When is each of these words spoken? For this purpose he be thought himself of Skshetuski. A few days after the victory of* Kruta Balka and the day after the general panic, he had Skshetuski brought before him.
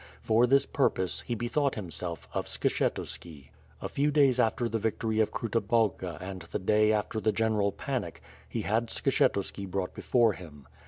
For 0.23 0.47
this 0.47 0.65
purpose 0.65 1.21
he 1.27 1.35
be 1.35 1.47
thought 1.47 1.75
himself 1.75 2.27
of 2.33 2.47
Skshetuski. 2.47 3.51
A 3.83 3.87
few 3.87 4.09
days 4.09 4.39
after 4.39 4.67
the 4.67 4.79
victory 4.79 5.19
of* 5.19 5.29
Kruta 5.29 5.61
Balka 5.61 6.17
and 6.19 6.41
the 6.49 6.57
day 6.57 6.91
after 6.91 7.19
the 7.19 7.31
general 7.31 7.71
panic, 7.71 8.23
he 8.49 8.63
had 8.63 8.87
Skshetuski 8.87 9.69
brought 9.69 9.93
before 9.93 10.33
him. 10.33 10.67